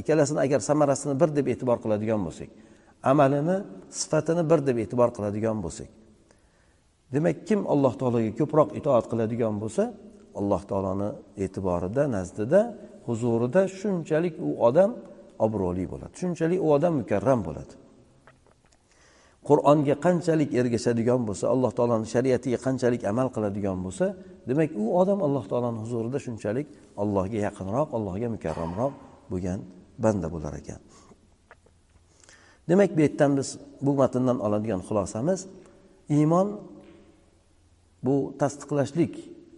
[0.00, 2.50] Ikkalasini agar samarasini bir deb e'tibor qiladigan bo'lsak
[3.10, 3.56] amalini
[4.00, 5.90] sifatini bir deb e'tibor qiladigan bo'lsak.
[7.14, 9.84] Demak kim alloh taologa ko'proq itoat qiladigan bo'lsa
[10.40, 11.08] alloh taoloni
[11.44, 12.60] e'tiborida nazdida
[13.06, 14.90] huzurida shunchalik u odam
[15.46, 17.74] obro'li bo'ladi shunchalik u odam mukarram bo'ladi.
[19.48, 24.06] Qur'onga qanchalik ergashadigan bo'lsa alloh taoloni shariatiga qanchalik amal qiladigan bo'lsa
[24.48, 26.66] demak u odam alloh taoloni huzurida shunchalik
[27.02, 28.92] allohga yaqinroq allohga mukarramroq
[29.32, 29.58] bo'lgan
[30.04, 30.80] banda bo'lar ekan.
[32.68, 33.48] Demak bu yerdan biz
[33.84, 35.40] bu matndan oladigan xulosamiz
[36.08, 36.48] iymon
[38.04, 39.14] bu tasdiqlashlik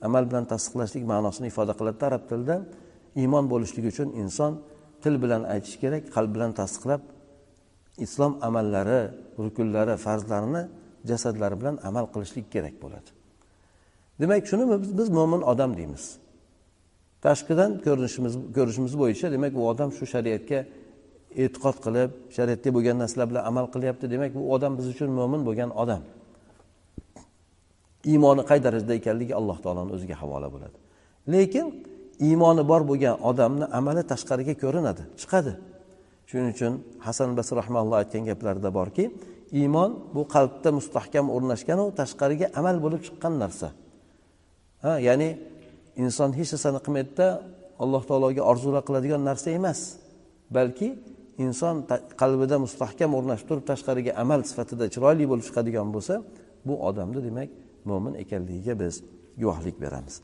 [0.07, 2.57] amal bilan tasdiqlashlik ma'nosini ifoda qiladi arab tilida.
[3.23, 4.53] Iymon bo'lishligi uchun inson
[5.03, 7.03] til bilan aytishi kerak qalb bilan tasdiqlab
[8.05, 9.01] islom amallari
[9.45, 10.63] rukunlari farzlarini
[11.11, 13.11] jasadlari bilan amal qilishlik kerak bo'ladi.
[14.21, 14.65] Demak shuni
[14.99, 16.05] biz mo'min odam deymiz.
[17.27, 20.59] Tashqidan ko'rinishimiz ko'rinishimiz bo'yicha demak u odam shu shariatga
[21.43, 24.05] e'tiqod qilib shariatda bo'lgan narsalar bilan amal qilyapti.
[24.15, 26.03] Demak bu odam biz uchun mo'min bo'lgan odam.
[28.13, 30.77] Iymoni qay darajada ekanligi alloh taoloni o'ziga havola bo'ladi.
[31.35, 31.67] Lekin
[32.29, 35.53] iymoni bor bo'lgan odamni amali tashqariga ko'rinadi chiqadi.
[36.29, 36.73] Shuning uchun
[37.07, 39.05] hasan basr rahmalloh aytgan gaplarida borki
[39.61, 43.69] iymon bu qalbda mustahkam o'rnashganu tashqariga amal bo'lib chiqqan narsa.
[44.85, 45.29] Ha ya'ni
[46.03, 47.27] inson hech narsani qilmaydida
[47.83, 49.81] alloh taologa orzular qiladigan narsa emas.
[50.57, 50.89] Balki
[51.45, 51.77] inson
[52.21, 56.15] qalbida mustahkam o'rnashib turib tashqariga amal sifatida chiroyli bo'lib chiqadigan bo'lsa
[56.67, 57.51] bu odamni demak
[57.89, 58.95] mo'min ekanligiga biz
[59.41, 60.17] guvohlik beramiz.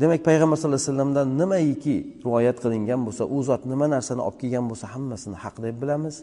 [0.00, 4.64] Demak payg'ambar sallallohu alayhi vasallamdan nimaiki rivoyat qilingan bo'lsa u zot nima narsani olib kelgan
[4.70, 6.16] bo'lsa hammasini haq deb bilamiz.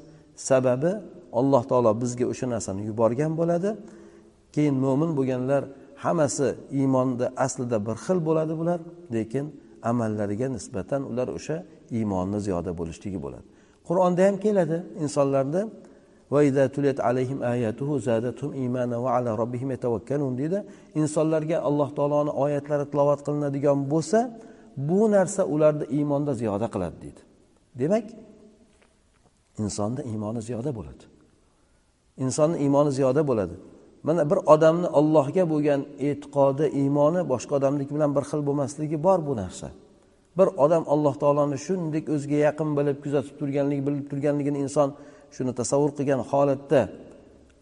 [0.49, 0.91] Sababi
[1.39, 3.69] alloh taolo bizga o'sha narsani yuborgan bo'ladi.
[4.55, 5.63] Keyin mo'min bo'lganlar
[6.03, 6.47] hammasi
[6.79, 8.79] iymonda aslida bir xil bo'ladi bular
[9.15, 9.45] lekin
[9.89, 11.57] amallariga nisbatan ular o'sha
[11.97, 13.45] iymonni ziyoda bo'lishligi bo'ladi.
[13.87, 15.61] Qur'onda ham keladi insonlarni
[20.41, 20.59] deydi.
[21.01, 24.19] Insonlarga alloh taoloni oyatlari tilovat qilinadigan bo'lsa
[24.89, 27.21] bu narsa ularni iymonda ziyoda qiladi deydi.
[27.81, 28.05] Demak
[29.63, 31.03] insonda iymoni ziyoda bo'ladi.
[32.25, 33.55] Insonni iymoni ziyoda bo'ladi.
[34.07, 39.33] Mana bir odamni ollohga bo'lgan e'tiqodi iymoni boshqa odamniki bilan bir xil bo'lmasligi bor bu
[39.41, 39.67] narsa.
[40.37, 44.89] Bir odam alloh taoloni shunday o'ziga yaqin bilib kuzatib turganligi bilib turganligini inson
[45.35, 46.81] shuni tasavvur qilgan holatda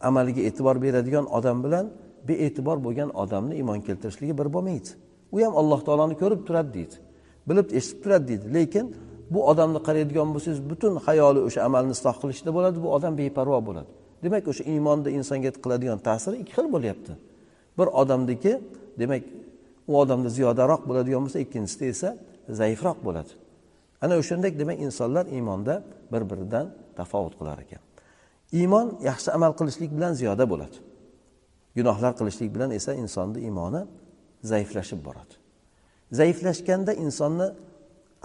[0.09, 1.85] amaliga e'tibor beradigan odam bilan
[2.27, 4.89] bee'tibor bo'lgan odamni iymon keltirishligi bir bo'lmaydi.
[5.35, 6.95] U ham alloh taoloni ko'rib turadi deydi
[7.49, 8.45] bilib eshitib turadi deydi.
[8.57, 8.85] Lekin
[9.33, 13.91] bu odamni qaraydigan bo'lsangiz butun hayoli o'sha amalni isloh qilishda bo'ladi bu odam beparvo bo'ladi.
[14.23, 17.13] Demak o'sha iymonda insonga qiladigan ta'siri ikki xil bo'lyapti.
[17.77, 18.53] Bir odamniki
[19.01, 19.23] demak
[19.87, 22.09] u odamda ziyodaroq bo'ladigan bo'lsa ikkinchisida esa
[22.59, 23.31] zaifroq bo'ladi.
[24.03, 26.65] Ana o'shandek demak insonlar iymonda bir biridan
[26.99, 27.81] tafovut qilar ekan.
[28.59, 30.77] Iymon yaxshi amal qilishlik bilan ziyoda bo'ladi.
[31.77, 33.81] Gunohlar qilishlik bilan esa insonni iymoni
[34.51, 35.33] zaiflashib boradi.
[36.19, 37.47] Zaiflashganda insonni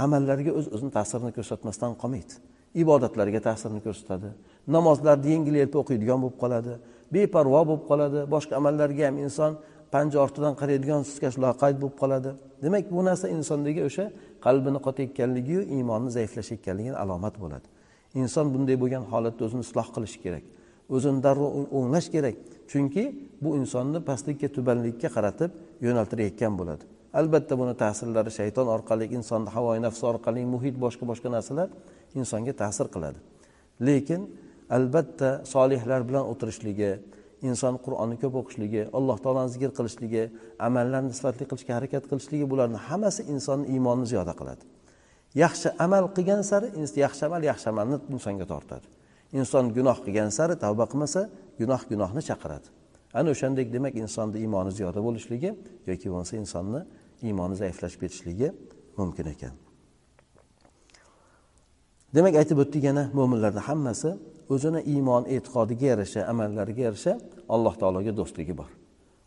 [0.04, 2.34] amallariga o'z o'zini ta'sirini ko'rsatmasdan qolmaydi.
[2.74, 4.28] Ibodatlarga ta'sirini ko'rsatadi.
[4.76, 6.72] Namozlarni yengil yelpi o'qiydigan bo'lib qoladi.
[7.14, 8.20] Beparvo bo'lib qoladi.
[8.35, 9.52] Boshqa amallarga ham inson
[9.92, 12.31] panja ortidan qaraydigan suskash loqayd bo'lib qoladi.
[12.62, 14.04] Demak bu narsa insondagi o'sha
[14.46, 17.66] qalbini qotayotganligiyu iymonni zaiflashayotganligini alomat bo'ladi.
[18.22, 20.44] Inson bunday bo'lgan holatda o'zini isloh qilishi kerak.
[20.94, 22.37] O'zini darrov o'nglash kerak.
[22.70, 23.04] Chunki
[23.42, 25.50] bu insonni pastlikka tubanlikka qaratib
[25.87, 26.85] yo'naltirayotgan bo'ladi.
[27.20, 31.68] Albatta buni ta'sirlari shayton orqali insonni havoyi nafsi orqali muhit boshqa boshqa narsalar
[32.14, 33.18] insonga ta'sir qiladi.
[33.86, 34.22] Lekin
[34.76, 36.90] albatta solihlar bilan o'tirishligi
[37.48, 40.22] inson qur'onni ko'p o'qishligi alloh taoloni zikr qilishligi
[40.68, 44.62] amallarni sifatli qilishga harakat qilishligi bularni hammasi insonni iymonini ziyoda qiladi.
[45.44, 46.68] Yaxshi amal qilgan sari
[47.04, 48.86] yaxshi amal yaxshi amalni insonga tortadi.
[49.38, 51.20] Inson gunoh qilgan sari tavba qilmasa
[51.60, 52.66] gunoh gunohni chaqiradi.
[53.18, 55.50] Ana o'shandek demak insonni iymoni ziyoda bo'lishligi
[55.90, 56.80] yoki bo'lmasa insonni
[57.28, 58.48] iymoni zaiflashib ketishligi
[58.98, 59.54] mumkin ekan.
[62.14, 64.10] Demak aytib o'tdik yana mo'minlarni hammasi
[64.54, 67.12] o'zini iymon e'tiqodiga yarasha amallariga yarasha
[67.54, 68.70] alloh taologa do'stligi bor.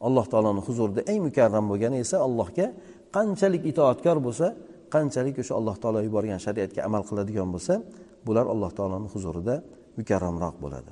[0.07, 2.67] Alloh taoloni huzurida eng mukarram bo'lgani esa allohga
[3.15, 4.47] qanchalik itoatkor bo'lsa
[4.93, 7.73] qanchalik o'sha alloh taolo yuborgan shariatga amal qiladigan bo'lsa
[8.27, 9.55] bular alloh taoloni huzurida
[9.99, 10.91] mukarramroq bo'ladi.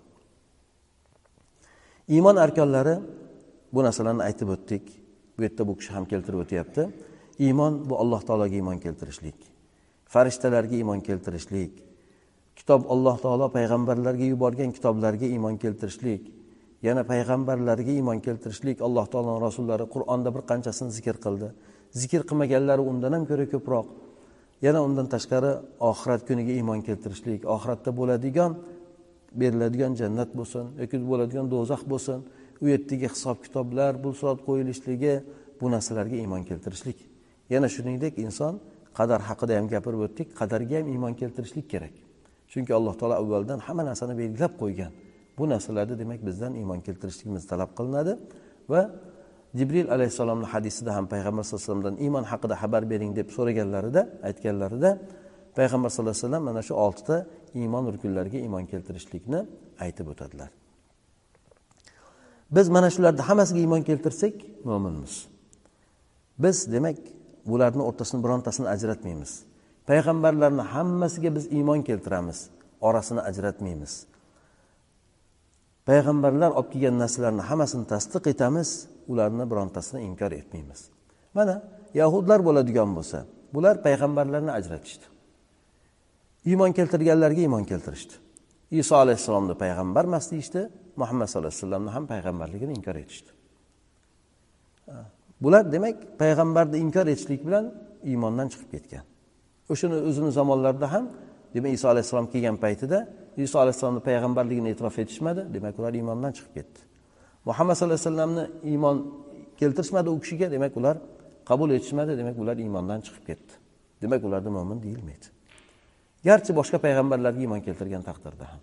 [2.16, 2.96] Iymon arkonlari
[3.74, 4.86] bu narsalarni aytib o'tdik.
[5.36, 6.84] Bu yerda bu kishi ham keltirib o'tyapti.
[7.46, 9.38] Iymon bu alloh taologa iymon keltirishlik.
[10.14, 11.74] Farishtalarga iymon keltirishlik
[12.60, 16.24] kitob alloh taolo payg'ambarlarga yuborgan kitoblarga iymon keltirishlik
[16.82, 21.50] yana payg'ambarlarga iymon keltirishlik alloh taoloni rasullari qur'onda bir qanchasini zikr qildi.
[22.02, 23.88] Zikr qilmaganlari undan ham ko'ra ko'proq.
[24.66, 25.52] Yana undan tashqari
[25.92, 27.42] oxirat kuniga iymon keltirishlik.
[27.56, 28.52] Oxiratda bo'ladigan
[29.42, 32.20] beriladigan jannat bo'lsin yoki bo'ladigan do'zax bo'lsin
[32.64, 35.14] u yerdagi hisob kitoblar bu soat qo'yilishligi
[35.60, 36.98] bu narsalarga iymon keltirishlik.
[37.54, 38.54] Yana shuningdek inson
[38.98, 41.96] qadar haqida ham gapirib o'tdik qadarga ham iymon keltirishlik kerak.
[42.52, 44.92] Chunki alloh taolo avvaldan hamma narsani belgilab qo'ygan.
[45.38, 48.14] Bu narsalarni demak bizdan iymon keltirishligimiz talab qilinadi
[48.72, 48.82] va
[49.60, 54.90] jibril alayhissalomni hadisida ham payg'ambar sallallohu alayhi vasallamdan iymon haqida xabar bering deb so'raganlarida aytganlarida
[55.58, 57.16] payg'ambar sallallohu alayhi vasallam mana shu oltita
[57.62, 59.40] iymon rukunlariga iymon keltirishlikni
[59.86, 60.50] aytib o'tadilar.
[62.56, 64.36] Biz mana shularni hammasiga iymon keltirsak
[64.70, 65.14] mo'minmiz
[66.44, 66.98] biz demak
[67.50, 69.32] bularni o'rtasini birontasini ajratmaymiz.
[69.90, 72.50] Payg'ambarlarni hammasiga biz iymon keltiramiz.
[72.82, 73.94] Orasini ajratmaymiz.
[75.90, 78.70] Payg'ambarlar olib kelgan narsalarni hammasini tasdiq etamiz
[79.12, 80.82] ularni birontasini inkor etmaymiz.
[81.34, 81.56] Mana
[81.94, 85.06] yahudlar bo'ladigan bo'lsa bular payg'ambarlarni ajratishdi.
[86.50, 88.14] Iymon keltirganlarga iymon keltirishdi.
[88.72, 90.62] Iso alayhissalomni payg'ambar emas deyishdi
[91.02, 93.30] muhammad sallallohu alayhi vasallamni ham payg'ambarligini inkor etishdi.
[95.44, 97.66] Bular demak payg'ambarni inkor etishlik bilan
[98.12, 99.04] iymondan chiqib ketgan.
[99.72, 101.06] O'shani o'zini zamonlarida ham
[101.56, 102.98] demak iso alayhissalom kelgan paytida
[103.46, 106.80] iso alayhissalomni payg'ambarligini e'tirof etishmadi demak ular iymondan chiqib ketdi.
[107.50, 108.98] Muhammad sallallohu alayhi vasallamni iymon
[109.60, 110.96] keltirishmadi u kishiga demak ular
[111.50, 113.54] qabul etishmadi demak ular iymondan chiqib ketdi.
[114.02, 115.28] Demak ularni mo'min deyilmaydi.
[116.28, 118.62] Garchi boshqa payg'ambarlarga iymon keltirgan taqdirda ham.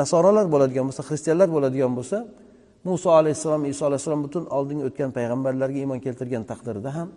[0.00, 2.18] Nasorolar bo'ladigan bo'lsa xristianlar bo'ladigan bo'lsa
[2.88, 7.08] muso alayhissalom iso alayhissalom butun oldingi o'tgan payg'ambarlarga iymon keltirgan taqdirda ham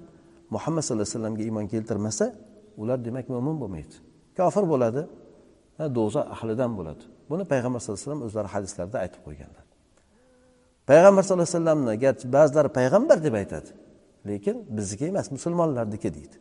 [0.56, 2.26] muhammad sallallohu alayhi vasallamga iymon keltirmasa
[2.82, 3.96] ular demak mo'min bo'lmaydi.
[4.38, 5.02] Kofir bo'ladi
[5.98, 7.04] do'zax ahlidan bo'ladi.
[7.30, 9.64] Buni payg'ambar sallallohu alayhi vasallam o'zlari hadislarida aytib qo'yganlar.
[10.90, 13.70] Payg'ambar sallallohu alayhi vasallamni garchi ba'zilari payg'ambar deb aytadi
[14.30, 16.38] lekin bizniki emas musulmonlarniki deydi.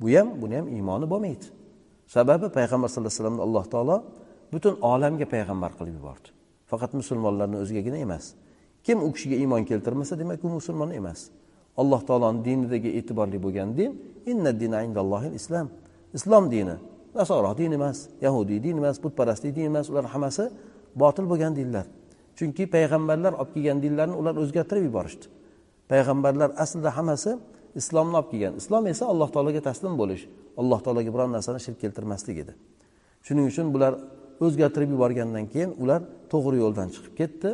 [0.00, 1.46] Bu ham buni ham iymoni bo'lmaydi.
[2.14, 3.96] Sababi payg'ambar sallallohu alayhi vasallamni alloh taolo
[4.52, 6.28] butun olamga payg'ambar qilib yubordi.
[6.70, 8.24] Faqat musulmonlarni o'zigagina emas
[8.86, 11.30] kim u kishiga iymon keltirmasa demak u musulmon emas.
[11.76, 13.98] Alloh taoloni dinidagi e'tiborli bo'lgan din
[14.30, 15.68] inna dina indallohil islom
[16.14, 16.76] islom dini
[17.14, 20.46] nasoro din emas yahudiy din emas butparastlik din emas ular hammasi
[20.94, 21.86] botil bo'lgan dinlar.
[22.36, 25.26] Chunki payg'ambarlar olib kelgan dinlarni ular o'zgartirib yuborishdi.
[25.90, 27.32] Payg'ambarlar aslida hammasi
[27.80, 28.54] islomni olib kelgan.
[28.62, 30.24] Islom esa alloh taologa taslim bo'lish
[30.60, 32.52] alloh taologa biron narsani shirk keltirmaslik edi.
[33.26, 33.92] Shuning uchun bular
[34.44, 36.00] o'zgartirib yuborgandan keyin ular
[36.32, 37.50] to'g'ri yo'ldan chiqib ketdi.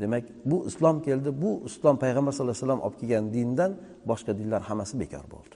[0.00, 3.72] Demak bu islom keldi bu islom payg'ambar sallallohu alayhi vasallam olib kelgan dindan
[4.10, 5.54] boshqa dinlar hammasi bekor bo'ldi.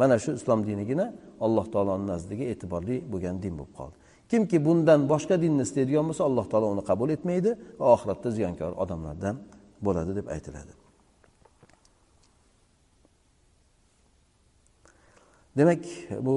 [0.00, 1.06] Mana shu islom dinigina
[1.46, 3.96] alloh taoloni nazdiga e'tiborli bo'lgan din bo'lib qoldi.
[4.30, 9.36] Kimki bundan boshqa dinni istaydigan bo'lsa alloh taolo uni qabul etmaydi va oxiratda ziyonkor odamlardan
[9.86, 10.72] bo'ladi deb aytiladi.
[15.58, 15.82] Demak
[16.26, 16.34] bu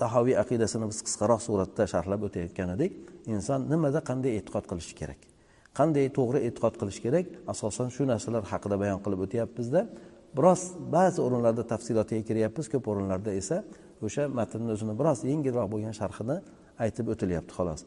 [0.00, 2.92] tahoviy aqidasini biz qisqaroq suratda sharhlab o'tayotgan edik.
[3.34, 5.20] Inson nimada qanday e'tiqod qilishi kerak?
[5.77, 9.81] qanday to'g'ri e'tiqod qilish kerak asosan shu narsalar haqida bayon qilib o'tyapmizda
[10.37, 10.61] biroz
[10.95, 13.57] ba'zi o'rinlarda tafsilotiga kiryapmiz ko'p o'rinlarda esa
[14.05, 16.37] o'sha matnni o'zini biroz yengilroq bo'lgan sharhini
[16.83, 17.81] aytib o'tilyapti xolos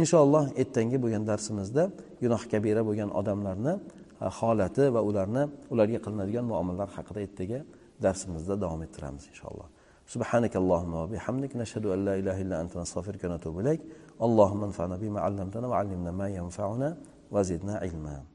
[0.00, 1.82] inshaalloh ertangi bo'lgan darsimizda
[2.22, 3.74] gunoh kabira bo'lgan odamlarni
[4.24, 5.42] e, holati va ularni
[5.72, 7.60] ularga qilinadigan muomalalar haqida ertaga
[8.04, 9.68] darsimizda davom ettiramiz inshaalloh
[10.14, 13.80] سبحانك اللهم وبحمدك نشهد أن لا إله إلا أنت نستغفرك ونتوب إليك
[14.26, 16.88] اللهم انفعنا بما علمتنا وعلمنا ما ينفعنا
[17.30, 18.29] وزدنا علما